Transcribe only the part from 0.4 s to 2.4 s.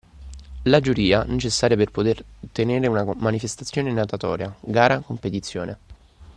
La giuria, necessaria per poter